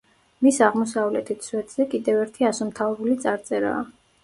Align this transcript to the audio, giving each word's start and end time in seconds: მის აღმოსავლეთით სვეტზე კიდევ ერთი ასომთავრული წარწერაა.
მის 0.45 0.55
აღმოსავლეთით 0.67 1.45
სვეტზე 1.51 1.87
კიდევ 1.93 2.19
ერთი 2.23 2.49
ასომთავრული 2.51 3.21
წარწერაა. 3.27 3.87